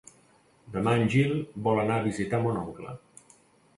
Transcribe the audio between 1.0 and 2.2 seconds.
en Gil vol anar a